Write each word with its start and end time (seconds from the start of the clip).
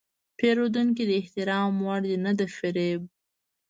پیرودونکی 0.37 1.03
د 1.07 1.11
احترام 1.21 1.71
وړ 1.85 1.99
دی، 2.09 2.15
نه 2.25 2.31
د 2.39 2.41
فریب. 2.55 3.01